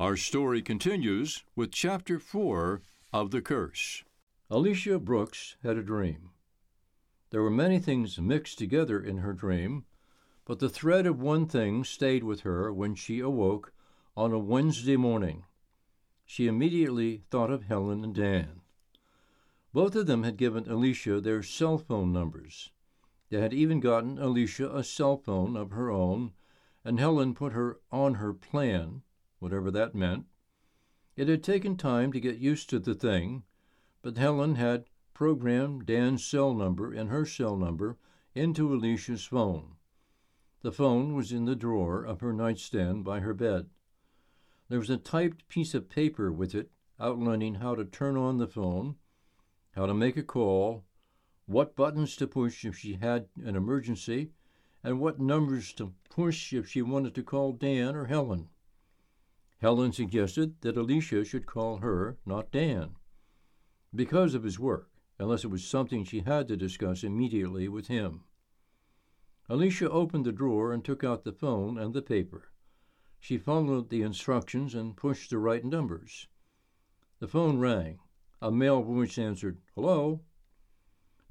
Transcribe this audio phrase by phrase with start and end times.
[0.00, 4.02] Our story continues with chapter 4 of The Curse.
[4.50, 6.30] Alicia Brooks had a dream.
[7.30, 9.84] There were many things mixed together in her dream,
[10.46, 13.72] but the thread of one thing stayed with her when she awoke
[14.16, 15.44] on a Wednesday morning.
[16.24, 18.62] She immediately thought of Helen and Dan.
[19.72, 22.72] Both of them had given Alicia their cell phone numbers.
[23.30, 26.32] They had even gotten Alicia a cell phone of her own,
[26.84, 29.02] and Helen put her on her plan,
[29.38, 30.26] whatever that meant.
[31.16, 33.44] It had taken time to get used to the thing,
[34.02, 37.96] but Helen had programmed Dan's cell number and her cell number
[38.34, 39.76] into Alicia's phone.
[40.62, 43.70] The phone was in the drawer of her nightstand by her bed.
[44.68, 48.48] There was a typed piece of paper with it outlining how to turn on the
[48.48, 48.96] phone
[49.74, 50.84] how to make a call,
[51.46, 54.30] what buttons to push if she had an emergency,
[54.84, 58.48] and what numbers to push if she wanted to call Dan or Helen.
[59.64, 62.96] Helen suggested that Alicia should call her, not Dan,
[63.94, 68.24] because of his work, unless it was something she had to discuss immediately with him.
[69.48, 72.52] Alicia opened the drawer and took out the phone and the paper.
[73.18, 76.28] She followed the instructions and pushed the right numbers.
[77.20, 78.00] The phone rang.
[78.42, 80.20] A male voice answered, Hello?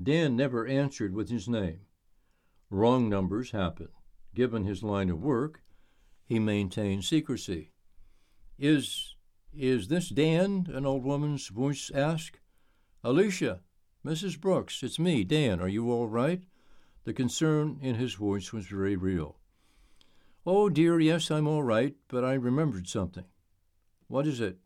[0.01, 1.81] Dan never answered with his name.
[2.71, 3.89] Wrong numbers happen.
[4.33, 5.61] Given his line of work,
[6.25, 7.72] he maintained secrecy.
[8.65, 9.15] Is
[9.53, 10.67] is this Dan?
[10.73, 12.39] an old woman's voice asked.
[13.03, 13.59] Alicia,
[14.05, 14.39] Mrs.
[14.39, 15.59] Brooks, it's me, Dan.
[15.59, 16.43] Are you all right?
[17.03, 19.37] The concern in his voice was very real.
[20.45, 23.25] Oh, dear, yes, I'm all right, but I remembered something.
[24.07, 24.59] What is it?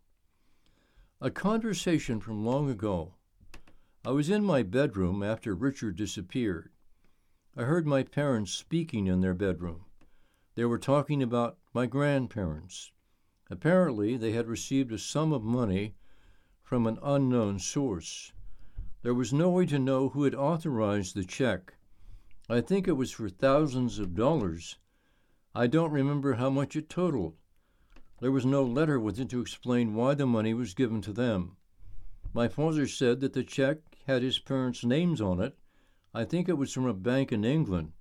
[1.20, 3.16] A conversation from long ago.
[4.06, 6.70] I was in my bedroom after Richard disappeared.
[7.58, 9.86] I heard my parents speaking in their bedroom.
[10.54, 12.92] They were talking about my grandparents.
[13.50, 15.96] Apparently, they had received a sum of money
[16.64, 18.34] from an unknown source.
[19.04, 21.76] There was no way to know who had authorized the check.
[22.50, 24.78] I think it was for thousands of dollars.
[25.56, 27.36] I don't remember how much it totaled.
[28.20, 31.56] There was no letter with it to explain why the money was given to them.
[32.34, 35.58] My father said that the check had his parents' names on it.
[36.14, 37.94] I think it was from a bank in England.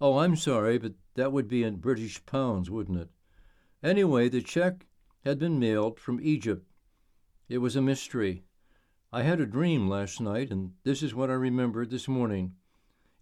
[0.00, 3.10] Oh, I'm sorry, but that would be in British pounds, wouldn't it?
[3.82, 4.86] Anyway, the check
[5.24, 6.70] had been mailed from Egypt.
[7.48, 8.44] It was a mystery.
[9.12, 12.54] I had a dream last night, and this is what I remembered this morning.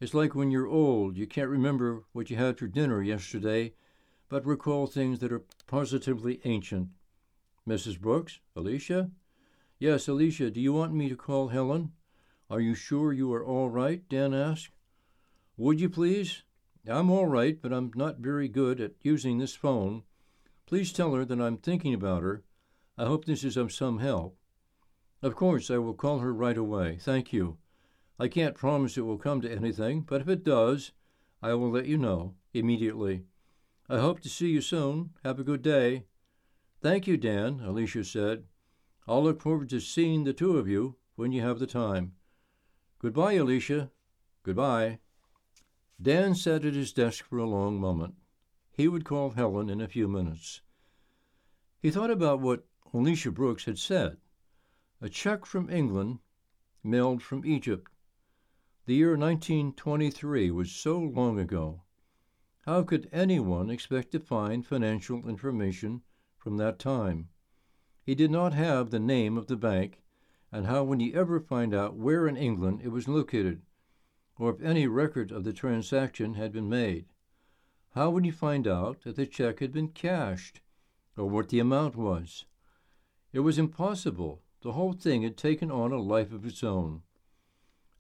[0.01, 3.73] It's like when you're old, you can't remember what you had for dinner yesterday,
[4.29, 6.91] but recall things that are positively ancient.
[7.67, 7.99] Mrs.
[7.99, 8.41] Brooks?
[8.55, 9.11] Alicia?
[9.79, 11.93] Yes, Alicia, do you want me to call Helen?
[12.51, 14.07] Are you sure you are all right?
[14.09, 14.71] Dan asked.
[15.57, 16.43] Would you please?
[16.87, 20.03] I'm all right, but I'm not very good at using this phone.
[20.71, 22.45] Please tell her that I'm thinking about her.
[22.97, 24.39] I hope this is of some help.
[25.21, 26.97] Of course, I will call her right away.
[27.01, 27.59] Thank you.
[28.21, 30.93] I can't promise it will come to anything, but if it does,
[31.43, 33.25] I will let you know immediately.
[33.89, 35.11] I hope to see you soon.
[35.25, 36.05] Have a good day.
[36.81, 38.45] Thank you, Dan, Alicia said.
[39.09, 42.13] I'll look forward to seeing the two of you when you have the time.
[43.01, 43.91] Goodbye, Alicia.
[44.45, 45.01] Goodbye.
[46.01, 48.15] Dan sat at his desk for a long moment.
[48.81, 50.63] He would call Helen in a few minutes.
[51.83, 54.17] He thought about what Alicia Brooks had said.
[55.03, 56.21] A check from England,
[56.83, 57.93] mailed from Egypt.
[58.87, 61.83] The year 1923 was so long ago.
[62.63, 66.01] How could anyone expect to find financial information
[66.39, 67.29] from that time?
[68.03, 70.03] He did not have the name of the bank,
[70.51, 73.61] and how would he ever find out where in England it was located,
[74.39, 77.05] or if any record of the transaction had been made?
[77.95, 80.61] How would he find out that the check had been cashed,
[81.17, 82.45] or what the amount was?
[83.33, 84.43] It was impossible.
[84.63, 87.03] The whole thing had taken on a life of its own.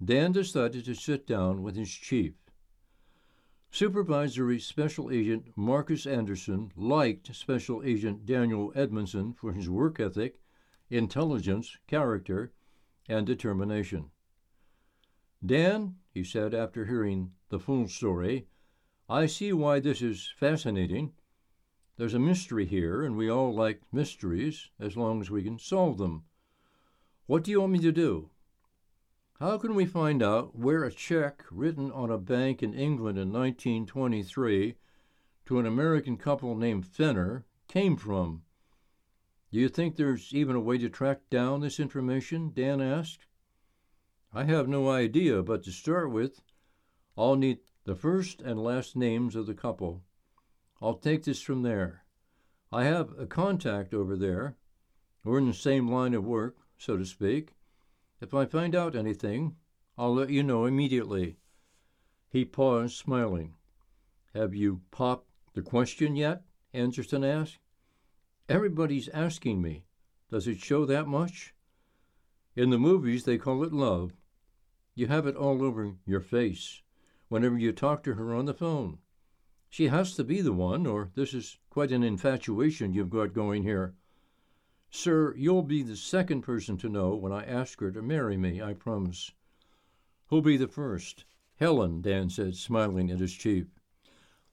[0.02, 2.34] Dan decided to sit down with his chief.
[3.72, 10.40] Supervisory Special Agent Marcus Anderson liked Special Agent Daniel Edmondson for his work ethic,
[10.88, 12.52] intelligence, character,
[13.08, 14.10] and determination.
[15.44, 18.46] Dan, he said after hearing the full story,
[19.12, 21.14] I see why this is fascinating.
[21.96, 25.98] There's a mystery here, and we all like mysteries as long as we can solve
[25.98, 26.22] them.
[27.26, 28.30] What do you want me to do?
[29.40, 33.32] How can we find out where a check written on a bank in England in
[33.32, 34.76] 1923
[35.46, 38.44] to an American couple named Fenner came from?
[39.50, 42.52] Do you think there's even a way to track down this information?
[42.54, 43.26] Dan asked.
[44.32, 46.42] I have no idea, but to start with,
[47.18, 50.02] I'll need the first and last names of the couple.
[50.82, 52.04] I'll take this from there.
[52.70, 54.56] I have a contact over there.
[55.24, 57.54] We're in the same line of work, so to speak.
[58.20, 59.56] If I find out anything,
[59.96, 61.36] I'll let you know immediately.
[62.28, 63.54] He paused, smiling.
[64.34, 66.42] Have you popped the question yet?
[66.72, 67.58] Anderson asked.
[68.48, 69.84] Everybody's asking me.
[70.30, 71.54] Does it show that much?
[72.54, 74.12] In the movies, they call it love.
[74.94, 76.82] You have it all over your face
[77.30, 78.98] whenever you talk to her on the phone.
[79.70, 83.62] She has to be the one, or this is quite an infatuation you've got going
[83.62, 83.94] here.
[84.90, 88.60] Sir, you'll be the second person to know when I ask her to marry me,
[88.60, 89.30] I promise.
[90.26, 91.24] Who'll be the first?
[91.54, 93.68] Helen, Dan said, smiling at his chief.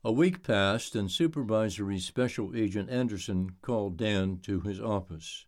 [0.03, 5.47] A week passed, and Supervisory Special Agent Anderson called Dan to his office.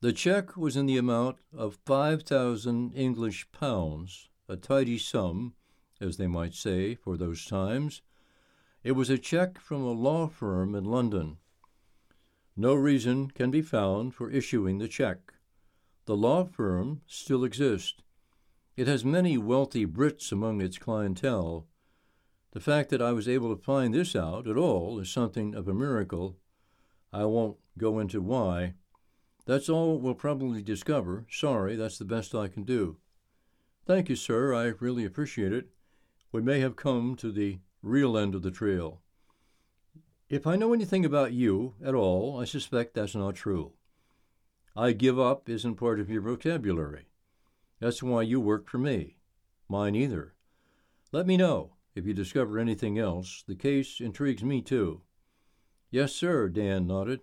[0.00, 5.54] The check was in the amount of 5,000 English pounds, a tidy sum,
[6.02, 8.02] as they might say, for those times.
[8.82, 11.38] It was a check from a law firm in London.
[12.56, 15.32] No reason can be found for issuing the check.
[16.04, 18.02] The law firm still exists.
[18.76, 21.66] It has many wealthy Brits among its clientele.
[22.50, 25.68] The fact that I was able to find this out at all is something of
[25.68, 26.36] a miracle.
[27.12, 28.74] I won't go into why.
[29.46, 31.26] That's all we'll probably discover.
[31.30, 32.98] Sorry, that's the best I can do.
[33.86, 34.54] Thank you, sir.
[34.54, 35.68] I really appreciate it.
[36.32, 39.02] We may have come to the real end of the trail.
[40.30, 43.74] If I know anything about you at all, I suspect that's not true.
[44.74, 47.08] I give up isn't part of your vocabulary.
[47.80, 49.18] That's why you work for me.
[49.68, 50.34] Mine either.
[51.12, 53.44] Let me know if you discover anything else.
[53.46, 55.02] The case intrigues me too.
[55.90, 57.20] Yes, sir, Dan nodded.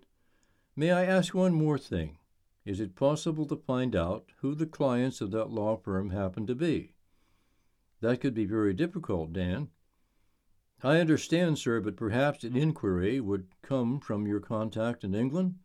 [0.76, 2.20] May I ask one more thing?
[2.64, 6.54] Is it possible to find out who the clients of that law firm happen to
[6.54, 6.94] be?
[8.02, 9.70] That could be very difficult, Dan.
[10.82, 15.56] I understand, sir, but perhaps an inquiry would come from your contact in England?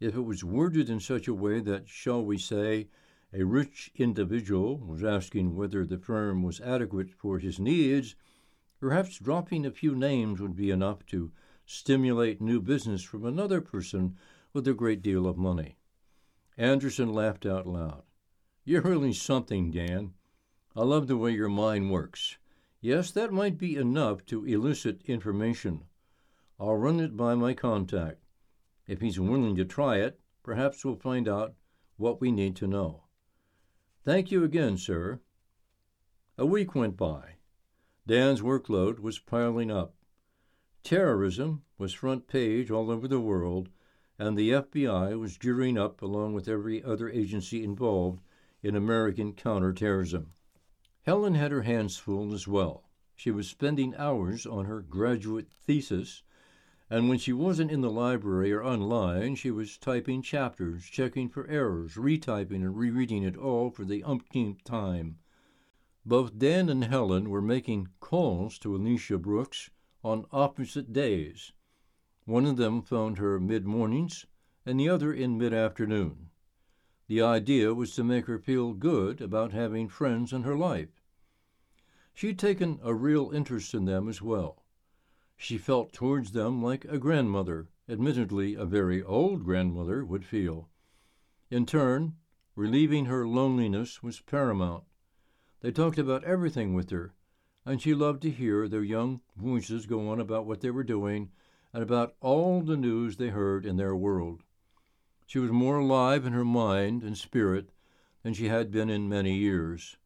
[0.00, 2.88] If it was worded in such a way that, shall we say,
[3.32, 8.16] a rich individual was asking whether the firm was adequate for his needs,
[8.80, 11.30] perhaps dropping a few names would be enough to
[11.64, 14.16] stimulate new business from another person
[14.52, 15.76] with a great deal of money.
[16.56, 18.02] Anderson laughed out loud.
[18.64, 20.14] You're really something, Dan.
[20.80, 22.38] I love the way your mind works.
[22.80, 25.84] Yes, that might be enough to elicit information.
[26.58, 28.24] I'll run it by my contact.
[28.86, 31.52] If he's willing to try it, perhaps we'll find out
[31.98, 33.02] what we need to know.
[34.06, 35.20] Thank you again, sir.
[36.38, 37.34] A week went by.
[38.06, 39.92] Dan's workload was piling up.
[40.82, 43.68] Terrorism was front page all over the world,
[44.18, 48.22] and the FBI was gearing up along with every other agency involved
[48.62, 50.32] in American counterterrorism.
[51.02, 52.90] Helen had her hands full as well.
[53.16, 56.22] She was spending hours on her graduate thesis,
[56.90, 61.46] and when she wasn't in the library or online, she was typing chapters, checking for
[61.46, 65.18] errors, retyping and rereading it all for the umpteenth time.
[66.04, 69.70] Both Dan and Helen were making calls to Alicia Brooks
[70.02, 71.52] on opposite days.
[72.24, 74.26] One of them phoned her mid mornings,
[74.64, 76.29] and the other in mid afternoon.
[77.10, 81.02] The idea was to make her feel good about having friends in her life.
[82.14, 84.62] She'd taken a real interest in them as well.
[85.36, 90.68] She felt towards them like a grandmother, admittedly a very old grandmother, would feel.
[91.50, 92.14] In turn,
[92.54, 94.84] relieving her loneliness was paramount.
[95.62, 97.12] They talked about everything with her,
[97.66, 101.32] and she loved to hear their young voices go on about what they were doing
[101.72, 104.44] and about all the news they heard in their world.
[105.30, 107.70] She was more alive in her mind and spirit
[108.24, 109.96] than she had been in many years.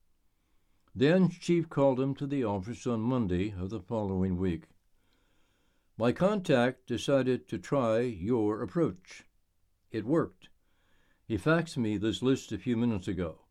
[0.94, 4.64] Then Chief called him to the office on Monday of the following week.
[5.96, 9.24] My contact decided to try your approach.
[9.90, 10.50] It worked.
[11.26, 13.46] He faxed me this list a few minutes ago.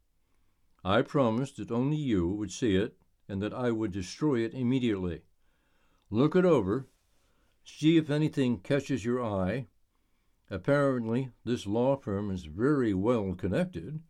[0.83, 5.23] I promised that only you would see it and that I would destroy it immediately.
[6.11, 6.85] Look it over.
[7.65, 9.69] See if anything catches your eye.
[10.53, 14.03] Apparently, this law firm is very well connected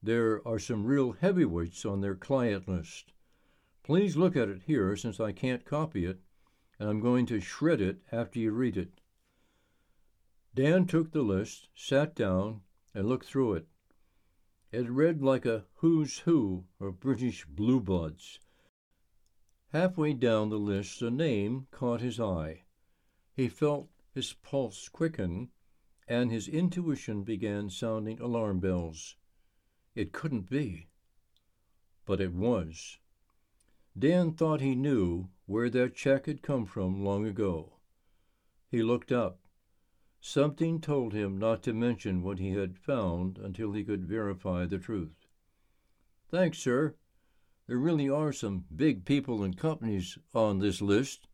[0.00, 3.12] there are some real heavyweights on their client list.
[3.82, 6.20] Please look at it here since I can't copy it,
[6.78, 9.00] and I'm going to shred it after you read it.
[10.54, 12.60] Dan took the list, sat down,
[12.94, 13.66] and looked through it.
[14.70, 18.38] It read like a who's who of British blue bloods.
[19.72, 22.62] Halfway down the list, a name caught his eye.
[23.32, 25.48] He felt his pulse quicken,
[26.06, 29.16] and his intuition began sounding alarm bells.
[29.94, 30.88] It couldn't be.
[32.04, 32.98] But it was.
[33.96, 37.74] Dan thought he knew where that check had come from long ago.
[38.68, 39.38] He looked up.
[40.20, 44.78] Something told him not to mention what he had found until he could verify the
[44.78, 45.26] truth.
[46.30, 46.96] Thanks, sir.
[47.66, 51.28] There really are some big people and companies on this list.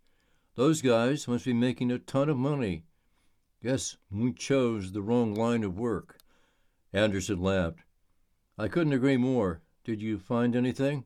[0.55, 2.85] Those guys must be making a ton of money.
[3.62, 6.17] Guess we chose the wrong line of work.
[6.95, 7.81] Anderson laughed.
[8.57, 9.61] I couldn't agree more.
[9.85, 11.05] Did you find anything?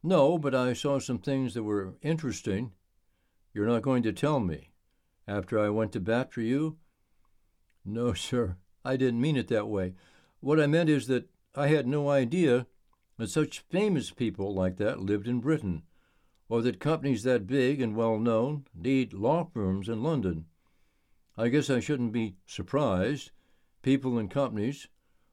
[0.00, 2.72] No, but I saw some things that were interesting.
[3.52, 4.70] You're not going to tell me.
[5.26, 6.76] After I went to bat for you?
[7.84, 8.56] No, sir.
[8.84, 9.94] I didn't mean it that way.
[10.38, 12.68] What I meant is that I had no idea
[13.16, 15.82] that such famous people like that lived in Britain,
[16.48, 20.46] or that companies that big and well known need law firms in London.
[21.38, 23.30] I guess I shouldn't be surprised.
[23.82, 24.88] People and companies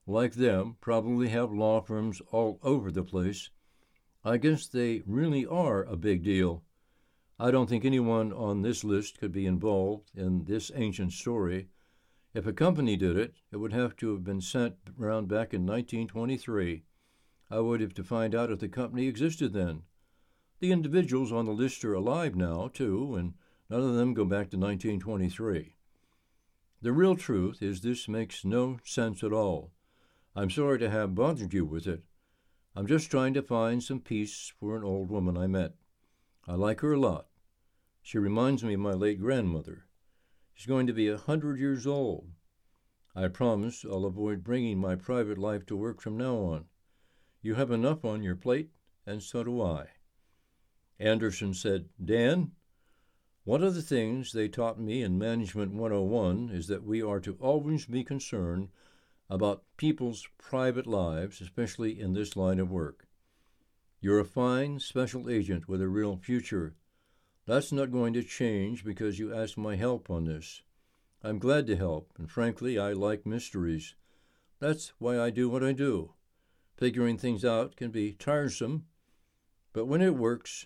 [0.06, 3.48] like them probably have law firms all over the place.
[4.22, 6.62] I guess they really are a big deal.
[7.40, 11.68] I don't think anyone on this list could be involved in this ancient story.
[12.34, 15.64] If a company did it, it would have to have been sent around back in
[15.64, 16.84] 1923.
[17.50, 19.84] I would have to find out if the company existed then.
[20.60, 23.34] The individuals on the list are alive now, too, and
[23.70, 25.76] none of them go back to 1923.
[26.84, 29.72] The real truth is this makes no sense at all.
[30.36, 32.02] I'm sorry to have bothered you with it.
[32.76, 35.76] I'm just trying to find some peace for an old woman I met.
[36.46, 37.28] I like her a lot.
[38.02, 39.86] She reminds me of my late grandmother.
[40.52, 42.28] She's going to be a hundred years old.
[43.16, 46.66] I promise I'll avoid bringing my private life to work from now on.
[47.40, 48.68] You have enough on your plate,
[49.06, 49.86] and so do I.
[51.00, 52.50] Anderson said, Dan,
[53.44, 57.36] one of the things they taught me in Management 101 is that we are to
[57.40, 58.70] always be concerned
[59.28, 63.06] about people's private lives, especially in this line of work.
[64.00, 66.74] You're a fine special agent with a real future.
[67.46, 70.62] That's not going to change because you asked my help on this.
[71.22, 73.94] I'm glad to help, and frankly, I like mysteries.
[74.58, 76.14] That's why I do what I do.
[76.78, 78.86] Figuring things out can be tiresome,
[79.74, 80.64] but when it works,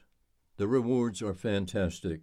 [0.59, 2.23] the rewards are fantastic.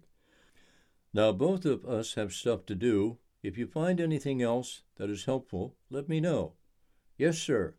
[1.16, 5.24] Now, both of us have stuff to do, if you find anything else that is
[5.24, 6.52] helpful, let me know.
[7.16, 7.74] Yes, sir.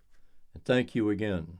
[0.55, 1.59] And thank you again.